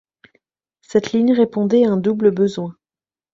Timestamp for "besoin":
2.31-2.75